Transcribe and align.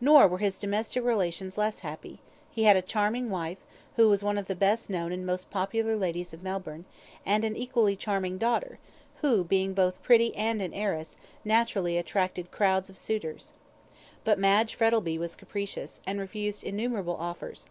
Nor 0.00 0.28
were 0.28 0.38
his 0.38 0.56
domestic 0.56 1.02
relations 1.02 1.58
less 1.58 1.80
happy 1.80 2.20
he 2.48 2.62
had 2.62 2.76
a 2.76 2.80
charming 2.80 3.28
wife, 3.28 3.58
who 3.96 4.08
was 4.08 4.22
one 4.22 4.38
of 4.38 4.46
the 4.46 4.54
best 4.54 4.88
known 4.88 5.10
and 5.10 5.26
most 5.26 5.50
popular 5.50 5.96
ladies 5.96 6.32
of 6.32 6.44
Melbourne, 6.44 6.84
and 7.26 7.42
an 7.42 7.56
equally 7.56 7.96
charming 7.96 8.38
daughter, 8.38 8.78
who, 9.16 9.42
being 9.42 9.74
both 9.74 10.00
pretty 10.00 10.32
and 10.36 10.62
an 10.62 10.72
heiress, 10.72 11.16
naturally 11.44 11.98
attracted 11.98 12.52
crowds 12.52 12.88
of 12.88 12.96
suitors. 12.96 13.52
But 14.22 14.38
Madge 14.38 14.76
Frettlby 14.76 15.18
was 15.18 15.34
capricious, 15.34 16.00
and 16.06 16.20
refused 16.20 16.62
innumerable 16.62 17.16
offers. 17.18 17.66